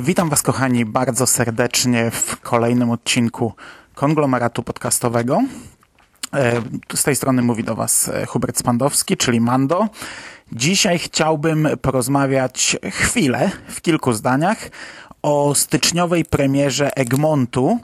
[0.00, 3.52] Witam Was, kochani, bardzo serdecznie w kolejnym odcinku
[3.94, 5.42] konglomeratu podcastowego.
[6.32, 6.62] E,
[6.94, 9.88] Z tej strony mówi do Was e, Hubert Spandowski, czyli Mando.
[10.52, 14.58] Dzisiaj chciałbym porozmawiać chwilę, w kilku zdaniach,
[15.22, 17.78] o styczniowej premierze Egmontu,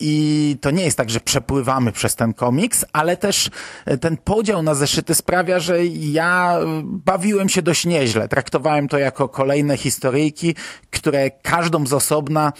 [0.00, 3.50] i to nie jest tak, że przepływamy przez ten komiks, ale też
[3.84, 8.28] e, ten podział na zeszyty sprawia, że ja bawiłem się dość nieźle.
[8.28, 10.54] Traktowałem to jako kolejne historyjki,
[10.90, 12.52] które każdą z osobna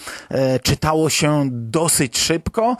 [0.63, 2.77] czytało się dosyć szybko,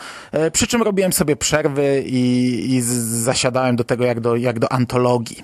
[0.53, 5.43] przy czym robiłem sobie przerwy i, i zasiadałem do tego jak do, jak do antologii.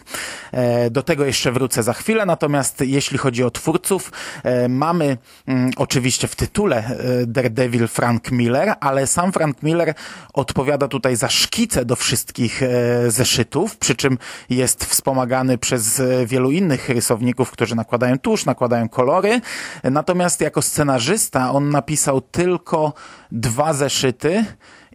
[0.52, 4.12] E, Do tego jeszcze wrócę za chwilę, natomiast jeśli chodzi o twórców,
[4.44, 5.18] e, mamy
[5.48, 9.94] mm, oczywiście w tytule e, Daredevil Frank Miller, ale sam Frank Miller
[10.34, 12.62] odpowiada tutaj za szkice do wszystkich
[13.08, 14.18] zeszytów, przy czym
[14.50, 19.42] jest wspomagany przez wielu innych rysowników, którzy nakładają tusz, nakładają kolory.
[19.84, 22.94] Natomiast jako scenarzysta on napisał tylko
[23.32, 24.46] dwa zeszyty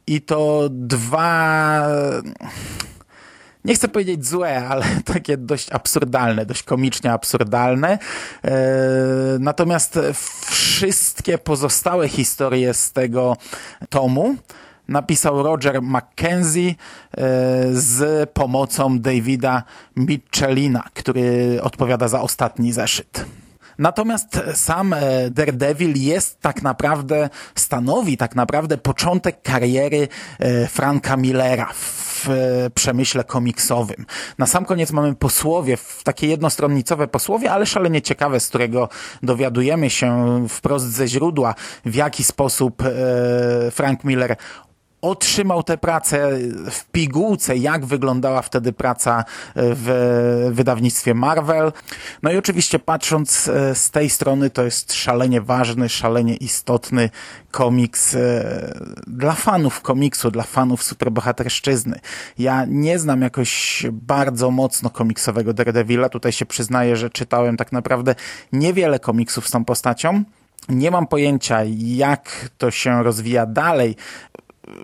[0.06, 1.86] i to dwa
[3.66, 4.84] nie chcę powiedzieć złe, ale
[5.14, 7.98] takie dość absurdalne, dość komicznie absurdalne.
[8.44, 8.52] E,
[9.40, 9.98] natomiast
[10.46, 13.36] wszystkie pozostałe historie z tego
[13.88, 14.36] tomu
[14.88, 16.74] napisał Roger McKenzie e,
[17.72, 19.62] z pomocą Davida
[19.96, 23.24] Mitchellina, który odpowiada za ostatni zeszyt.
[23.78, 31.68] Natomiast sam e, Daredevil jest tak naprawdę, stanowi tak naprawdę początek kariery e, Franka Millera
[31.74, 34.06] w e, przemyśle komiksowym.
[34.38, 38.88] Na sam koniec mamy posłowie, takie jednostronnicowe posłowie, ale szalenie ciekawe, z którego
[39.22, 41.54] dowiadujemy się wprost ze źródła,
[41.84, 42.82] w jaki sposób
[43.70, 44.36] Frank Miller
[45.02, 46.30] otrzymał tę pracę
[46.70, 49.24] w pigułce, jak wyglądała wtedy praca
[49.56, 51.72] w wydawnictwie Marvel.
[52.22, 57.10] No i oczywiście patrząc e, z tej strony, to jest szalenie ważny, szalenie istotny
[57.50, 58.20] komiks e,
[59.06, 62.00] dla fanów komiksu, dla fanów superbohaterszczyzny.
[62.38, 66.08] Ja nie znam jakoś bardzo mocno komiksowego Daredevila.
[66.08, 68.14] Tutaj się przyznaję, że czytałem tak naprawdę
[68.52, 70.24] niewiele komiksów z tą postacią.
[70.68, 73.96] Nie mam pojęcia, jak to się rozwija dalej.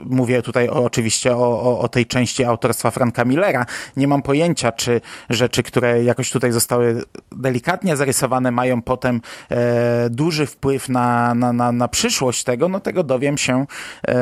[0.04, 3.66] Mówię tutaj o, oczywiście o, o, o tej części autorstwa Franka Millera.
[3.96, 5.00] Nie mam pojęcia, czy
[5.30, 9.20] rzeczy, które jakoś tutaj zostały delikatnie zarysowane, mają potem
[9.50, 12.68] e, duży wpływ na, na, na, na przyszłość tego.
[12.68, 13.66] No tego dowiem się
[14.08, 14.14] e,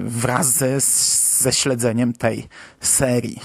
[0.00, 0.80] wraz ze,
[1.42, 2.48] ze śledzeniem tej
[2.80, 3.40] serii.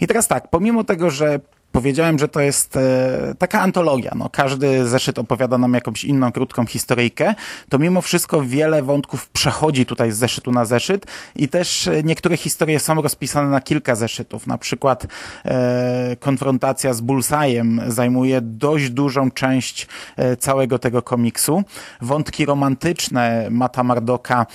[0.00, 1.40] I teraz tak, pomimo tego, że
[1.74, 4.12] Powiedziałem, że to jest e, taka antologia.
[4.16, 7.34] No, każdy zeszyt opowiada nam jakąś inną krótką historyjkę.
[7.68, 11.06] To mimo wszystko wiele wątków przechodzi tutaj z zeszytu na zeszyt
[11.36, 14.46] i też e, niektóre historie są rozpisane na kilka zeszytów.
[14.46, 15.06] Na przykład
[15.44, 19.86] e, konfrontacja z Bullseye'em zajmuje dość dużą część
[20.16, 21.62] e, całego tego komiksu.
[22.00, 24.46] Wątki romantyczne Mata Mardoka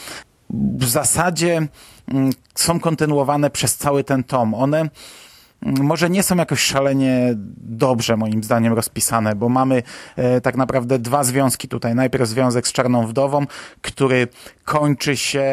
[0.50, 1.68] w zasadzie
[2.07, 4.54] mm, są kontynuowane przez cały ten tom.
[4.54, 4.89] One
[5.61, 9.83] może nie są jakoś szalenie dobrze moim zdaniem rozpisane, bo mamy
[10.15, 11.95] e, tak naprawdę dwa związki tutaj.
[11.95, 13.45] Najpierw związek z Czarną Wdową,
[13.81, 14.27] który
[14.63, 15.51] kończy się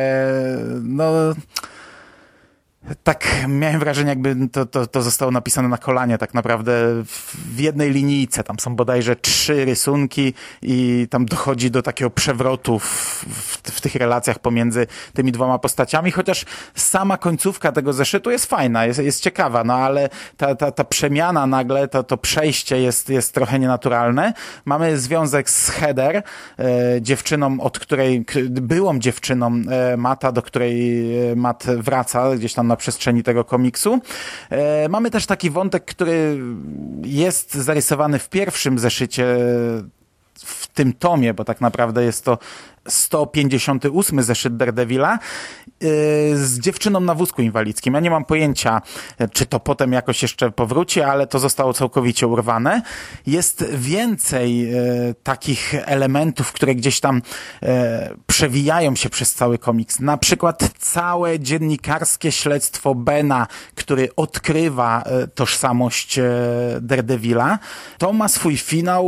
[0.83, 1.13] no
[3.05, 6.73] tak miałem wrażenie, jakby to, to, to zostało napisane na kolanie tak naprawdę
[7.55, 8.45] w jednej linijce.
[8.45, 13.95] Tam są bodajże trzy rysunki i tam dochodzi do takiego przewrotu w, w, w tych
[13.95, 16.45] relacjach pomiędzy tymi dwoma postaciami, chociaż
[16.75, 21.47] sama końcówka tego zeszytu jest fajna, jest, jest ciekawa, no ale ta, ta, ta przemiana
[21.47, 24.33] nagle, to, to przejście jest, jest trochę nienaturalne.
[24.65, 26.23] Mamy związek z Heather,
[26.59, 32.67] e, dziewczyną, od której, byłą dziewczyną e, Mata, do której e, Matt wraca gdzieś tam
[32.67, 34.01] na przestrzeni tego komiksu.
[34.51, 36.39] E, mamy też taki wątek, który
[37.05, 39.37] jest zarysowany w pierwszym zeszycie
[40.35, 42.39] w tym tomie, bo tak naprawdę jest to
[42.89, 45.19] 158 zeszyt Daredevila
[45.81, 45.89] yy,
[46.37, 47.95] z dziewczyną na wózku inwalidzkim.
[47.95, 48.83] Ja nie mam pojęcia,
[49.33, 52.83] czy to potem jakoś jeszcze powróci, ale to zostało całkowicie urwane.
[53.27, 57.23] Jest więcej yy, takich elementów, które gdzieś tam
[57.63, 57.69] yy,
[58.27, 60.01] przewijają się przez cały komiks.
[60.01, 65.05] Na przykład całe dziennikarskie śledztwo Bena, który odkrywa
[65.35, 66.21] tożsamość
[66.81, 67.59] Daredevila.
[67.99, 69.07] To ma swój finał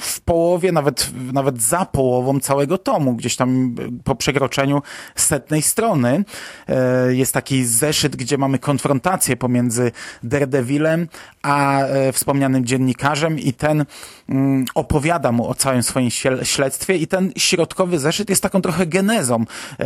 [0.00, 3.74] w połowie, nawet, nawet za połową całego tomu gdzieś tam
[4.04, 4.82] po przekroczeniu
[5.14, 6.24] setnej strony.
[6.68, 9.92] E, jest taki zeszyt, gdzie mamy konfrontację pomiędzy
[10.22, 11.08] Daredevilem
[11.42, 13.84] a e, wspomnianym dziennikarzem i ten
[14.28, 16.10] mm, opowiada mu o całym swoim
[16.42, 19.44] śledztwie i ten środkowy zeszyt jest taką trochę genezą,
[19.78, 19.84] e,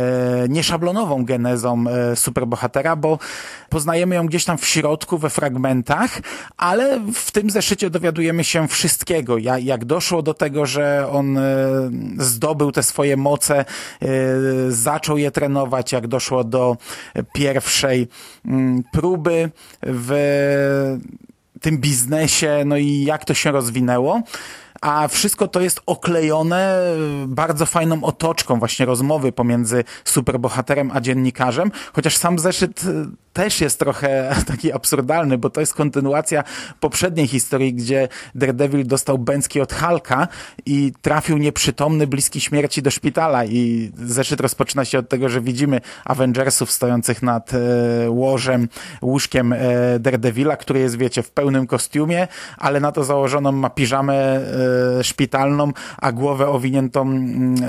[0.49, 1.83] nieszablonową genezą
[2.15, 3.19] superbohatera, bo
[3.69, 6.21] poznajemy ją gdzieś tam w środku, we fragmentach,
[6.57, 9.37] ale w tym zeszycie dowiadujemy się wszystkiego.
[9.37, 11.39] Jak doszło do tego, że on
[12.17, 13.65] zdobył te swoje moce,
[14.03, 16.77] y, zaczął je trenować, jak doszło do
[17.33, 18.07] pierwszej
[18.45, 19.49] mm, próby
[19.83, 20.97] w
[21.61, 24.21] tym biznesie, no i jak to się rozwinęło
[24.81, 26.83] a wszystko to jest oklejone
[27.27, 32.83] bardzo fajną otoczką właśnie rozmowy pomiędzy superbohaterem a dziennikarzem, chociaż sam zeszyt
[33.33, 36.43] też jest trochę taki absurdalny, bo to jest kontynuacja
[36.79, 40.27] poprzedniej historii, gdzie Daredevil dostał bęcki od Hulka
[40.65, 43.45] i trafił nieprzytomny, bliski śmierci do szpitala.
[43.45, 47.57] I zeszyt rozpoczyna się od tego, że widzimy Avengersów stojących nad e,
[48.09, 48.67] łożem,
[49.01, 49.59] łóżkiem e,
[49.99, 52.27] Daredevila, który jest, wiecie, w pełnym kostiumie,
[52.57, 54.41] ale na to założoną ma piżamę e,
[55.03, 57.67] szpitalną, a głowę owiniętą mm, e,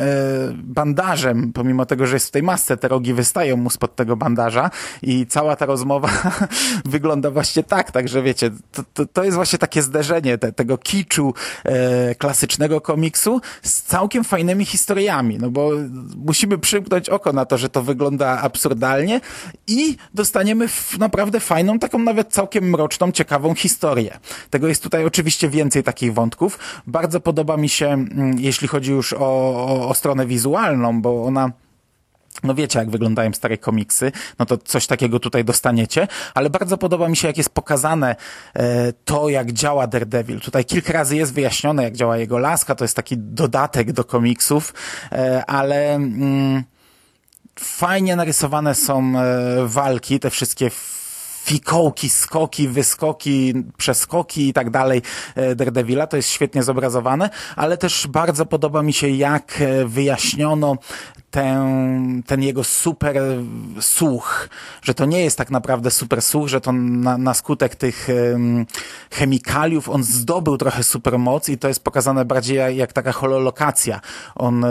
[0.54, 4.70] bandażem, pomimo tego, że jest w tej masce, te rogi wystają mu spod tego bandaża
[5.02, 6.08] i cała cała ta rozmowa
[6.84, 11.34] wygląda właśnie tak, także wiecie, to, to, to jest właśnie takie zderzenie te, tego kiczu
[11.64, 15.70] e, klasycznego komiksu z całkiem fajnymi historiami, no bo
[16.16, 19.20] musimy przymknąć oko na to, że to wygląda absurdalnie
[19.66, 20.66] i dostaniemy
[20.98, 24.18] naprawdę fajną, taką nawet całkiem mroczną, ciekawą historię.
[24.50, 26.58] Tego jest tutaj oczywiście więcej takich wątków.
[26.86, 31.52] Bardzo podoba mi się, mm, jeśli chodzi już o, o, o stronę wizualną, bo ona
[32.42, 37.08] no wiecie, jak wyglądają stare komiksy, no to coś takiego tutaj dostaniecie, ale bardzo podoba
[37.08, 38.16] mi się, jak jest pokazane
[38.54, 40.40] e, to, jak działa Daredevil.
[40.40, 44.74] Tutaj kilka razy jest wyjaśnione, jak działa jego laska, to jest taki dodatek do komiksów,
[45.12, 46.62] e, ale mm,
[47.58, 50.70] fajnie narysowane są e, walki, te wszystkie
[51.44, 55.02] fikołki, skoki, wyskoki, przeskoki i tak dalej
[55.34, 56.06] e, Daredevila.
[56.06, 60.76] To jest świetnie zobrazowane, ale też bardzo podoba mi się, jak e, wyjaśniono
[61.32, 63.16] ten, ten jego super
[63.80, 64.48] słuch,
[64.82, 68.66] że to nie jest tak naprawdę super słuch, że to na, na skutek tych um,
[69.10, 74.00] chemikaliów on zdobył trochę supermoc i to jest pokazane bardziej jak, jak taka hololokacja.
[74.34, 74.68] On e,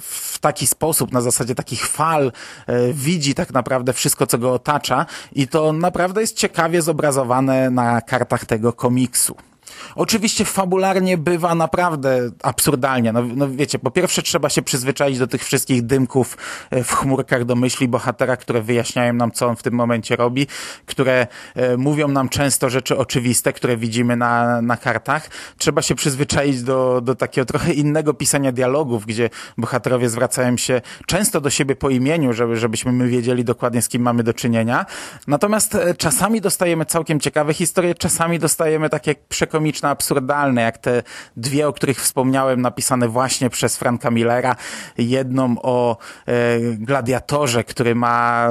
[0.00, 2.32] w taki sposób, na zasadzie takich fal
[2.66, 8.00] e, widzi tak naprawdę wszystko, co go otacza i to naprawdę jest ciekawie zobrazowane na
[8.00, 9.49] kartach tego komiksu.
[9.94, 13.12] Oczywiście fabularnie bywa naprawdę absurdalnie.
[13.12, 16.36] No, no wiecie, po pierwsze trzeba się przyzwyczaić do tych wszystkich dymków
[16.70, 20.46] e, w chmurkach do myśli bohatera, które wyjaśniają nam, co on w tym momencie robi,
[20.86, 25.30] które e, mówią nam często rzeczy oczywiste, które widzimy na, na kartach.
[25.58, 31.40] Trzeba się przyzwyczaić do, do takiego trochę innego pisania dialogów, gdzie bohaterowie zwracają się często
[31.40, 34.86] do siebie po imieniu, żeby, żebyśmy my wiedzieli dokładnie, z kim mamy do czynienia.
[35.26, 41.02] Natomiast e, czasami dostajemy całkiem ciekawe historie, czasami dostajemy takie przekomiczne absurdalne, jak te
[41.36, 44.56] dwie, o których wspomniałem, napisane właśnie przez Franka Millera.
[44.98, 45.96] Jedną o
[46.26, 48.48] e, gladiatorze, który ma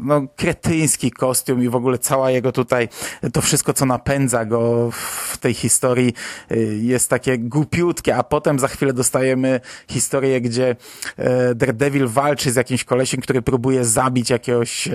[0.00, 2.88] no, kretyński kostium i w ogóle cała jego tutaj,
[3.32, 6.14] to wszystko, co napędza go w tej historii
[6.50, 10.76] e, jest takie głupiutkie, a potem za chwilę dostajemy historię, gdzie
[11.16, 14.92] e, Daredevil walczy z jakimś kolesiem, który próbuje zabić jakiegoś, e,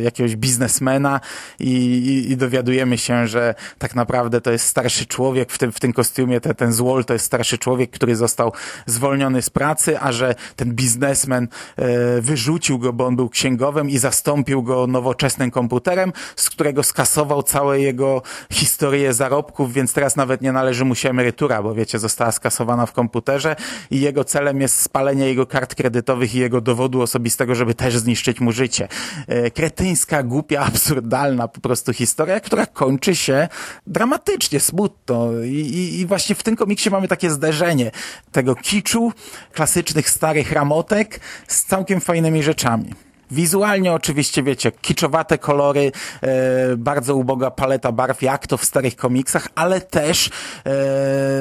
[0.00, 1.20] jakiegoś biznesmena
[1.60, 5.80] i, i, i dowiadujemy się, że tak naprawdę to jest starszy człowiek w tym, w
[5.80, 8.52] tym kostiumie, te, ten złol to jest starszy człowiek, który został
[8.86, 13.98] zwolniony z pracy, a że ten biznesmen e, wyrzucił go, bo on był księgowym i
[13.98, 20.52] zastąpił go nowoczesnym komputerem, z którego skasował całe jego historię zarobków, więc teraz nawet nie
[20.52, 23.56] należy mu się emerytura, bo wiecie, została skasowana w komputerze
[23.90, 28.40] i jego celem jest spalenie jego kart kredytowych i jego dowodu osobistego, żeby też zniszczyć
[28.40, 28.88] mu życie.
[29.28, 33.48] E, kretyńska, głupia, absurdalna po prostu historia, która kończy się
[33.86, 37.90] dramatycznie, smutno I, i, i właśnie w tym komiksie mamy takie zderzenie
[38.32, 39.12] tego kiczu,
[39.52, 42.94] klasycznych starych ramotek z całkiem fajnymi rzeczami.
[43.30, 45.92] Wizualnie oczywiście, wiecie, kiczowate kolory,
[46.22, 50.30] e, bardzo uboga paleta barw, jak to w starych komiksach, ale też
[50.66, 50.70] e,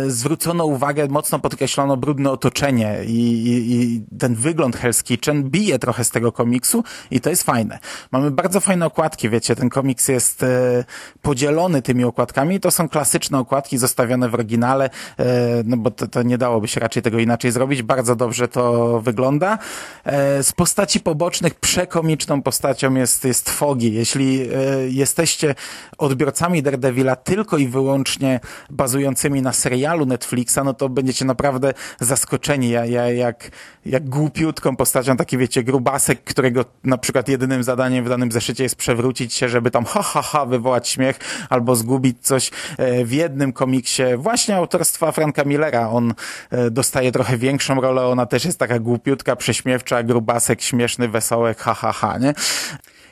[0.08, 6.04] zwrócono uwagę, mocno podkreślono brudne otoczenie i, i, i ten wygląd Hell's Kitchen bije trochę
[6.04, 7.80] z tego komiksu i to jest fajne.
[8.12, 10.84] Mamy bardzo fajne okładki, wiecie, ten komiks jest e,
[11.22, 14.90] podzielony tymi okładkami, to są klasyczne okładki zostawione w oryginale,
[15.20, 15.26] e,
[15.66, 19.58] no bo to, to nie dałoby się raczej tego inaczej zrobić, bardzo dobrze to wygląda.
[20.04, 23.94] E, z postaci pobocznych przekomiczną postacią jest, jest Fogi.
[23.94, 24.48] Jeśli e,
[24.90, 25.56] jesteście
[25.98, 28.40] odbiorcami Daredevila tylko i wyłącznie
[28.70, 33.52] bazującymi na serialu Netflixa, no to będziecie naprawdę zaskoczeni, ja, ja, jak,
[33.86, 38.76] jak głupiutką postacią, taki wiecie, grubasek, którego na przykład jedynym zadaniem w danym zeszycie jest
[38.76, 43.54] przewrócić się, żeby tam ha, ha, ha, wywołać śmiech albo zgubić coś e, w jednym
[43.54, 45.90] komiksie właśnie autorstwa Franka Millera.
[45.90, 46.14] On
[46.52, 51.74] e, dostaje trochę większą rolę, ona też jest taka głupiutka, prześmiewcza, grubasek, śmieszny, wesołek, ha,
[51.74, 52.34] ha, ha, nie?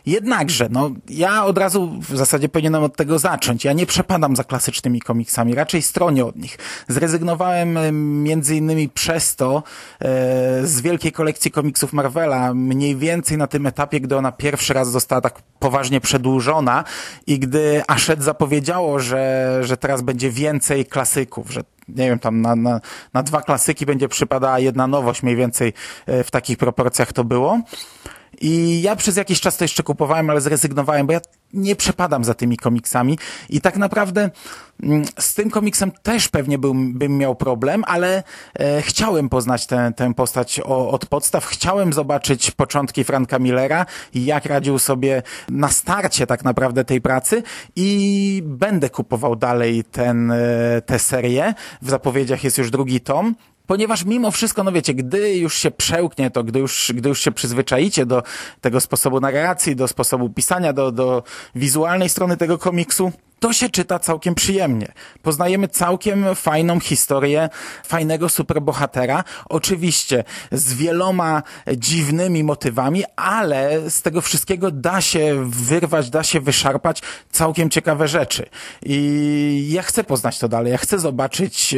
[0.05, 3.65] Jednakże, no, ja od razu w zasadzie powinienem od tego zacząć.
[3.65, 6.57] Ja nie przepadam za klasycznymi komiksami, raczej stronię od nich.
[6.87, 9.63] Zrezygnowałem e, między innymi przez to
[9.99, 10.09] e,
[10.67, 15.21] z wielkiej kolekcji komiksów Marvela, mniej więcej na tym etapie, gdy ona pierwszy raz została
[15.21, 16.83] tak poważnie przedłużona
[17.27, 22.55] i gdy Ashed zapowiedziało, że, że teraz będzie więcej klasyków, że nie wiem, tam na,
[22.55, 22.81] na,
[23.13, 25.73] na dwa klasyki będzie przypadała jedna nowość, mniej więcej
[26.05, 27.59] e, w takich proporcjach to było.
[28.43, 31.21] I ja przez jakiś czas to jeszcze kupowałem, ale zrezygnowałem, bo ja
[31.53, 33.17] nie przepadam za tymi komiksami
[33.49, 34.29] i tak naprawdę
[34.83, 38.23] mm, z tym komiksem też pewnie bym, miał problem, ale
[38.59, 44.25] e, chciałem poznać tę, tę postać o, od podstaw, chciałem zobaczyć początki Franka Millera i
[44.25, 47.43] jak radził sobie na starcie tak naprawdę tej pracy
[47.75, 50.37] i będę kupował dalej ten, e,
[50.85, 51.53] tę serię.
[51.81, 53.35] W zapowiedziach jest już drugi tom.
[53.67, 57.31] Ponieważ mimo wszystko, no wiecie, gdy już się przełknie to, gdy już, gdy już się
[57.31, 58.23] przyzwyczaicie do
[58.61, 61.23] tego sposobu narracji, do sposobu pisania, do, do
[61.55, 63.11] wizualnej strony tego komiksu,
[63.43, 64.93] to się czyta całkiem przyjemnie.
[65.21, 67.49] Poznajemy całkiem fajną historię
[67.85, 71.43] fajnego superbohatera, oczywiście z wieloma
[71.77, 77.01] dziwnymi motywami, ale z tego wszystkiego da się wyrwać, da się wyszarpać
[77.31, 78.45] całkiem ciekawe rzeczy.
[78.85, 81.75] I ja chcę poznać to dalej, ja chcę zobaczyć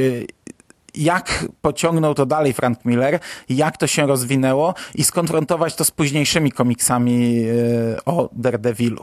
[0.98, 6.52] jak pociągnął to dalej Frank Miller, jak to się rozwinęło i skonfrontować to z późniejszymi
[6.52, 7.46] komiksami
[7.96, 9.02] e, o Daredevilu.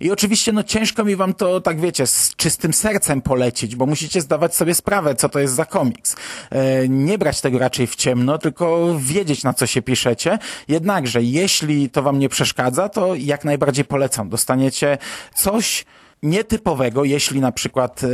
[0.00, 4.20] I oczywiście, no ciężko mi wam to, tak wiecie, z czystym sercem polecić, bo musicie
[4.20, 6.16] zdawać sobie sprawę, co to jest za komiks.
[6.50, 10.38] E, nie brać tego raczej w ciemno, tylko wiedzieć, na co się piszecie.
[10.68, 14.28] Jednakże, jeśli to wam nie przeszkadza, to jak najbardziej polecam.
[14.28, 14.98] Dostaniecie
[15.34, 15.84] coś,
[16.22, 18.08] nietypowego, jeśli na przykład e,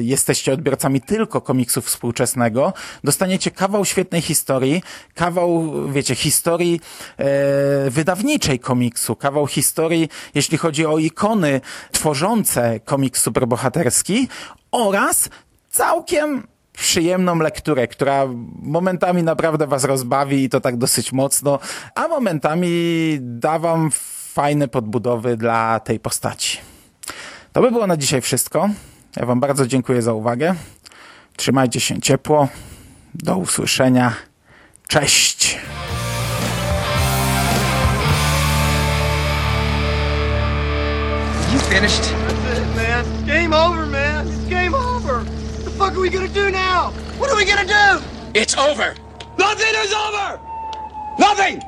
[0.00, 2.72] jesteście odbiorcami tylko komiksu współczesnego,
[3.04, 4.82] dostaniecie kawał świetnej historii,
[5.14, 6.80] kawał, wiecie, historii
[7.16, 11.60] e, wydawniczej komiksu, kawał historii, jeśli chodzi o ikony
[11.92, 14.28] tworzące komiks superbohaterski
[14.70, 15.28] oraz
[15.70, 18.26] całkiem przyjemną lekturę, która
[18.62, 21.58] momentami naprawdę was rozbawi i to tak dosyć mocno,
[21.94, 23.90] a momentami da wam
[24.32, 26.77] fajne podbudowy dla tej postaci.
[27.52, 28.68] To by było na dzisiaj wszystko.
[29.16, 30.54] Ja Wam bardzo dziękuję za uwagę.
[31.36, 32.48] Trzymajcie się ciepło.
[33.14, 34.12] Do usłyszenia.
[34.88, 35.58] Cześć!
[41.52, 42.02] You finished?
[42.02, 43.26] That's it, man.
[43.26, 44.26] Game over, man.
[44.28, 45.24] It's game over.
[45.24, 46.92] What the fuck are we gonna do now?
[47.18, 48.04] What are we gonna do?
[48.34, 48.94] It's over.
[49.38, 50.40] Nothing is over!
[51.18, 51.62] Nothing!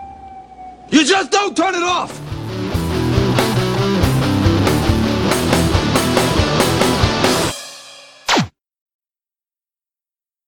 [0.90, 2.29] You just don't turn it off!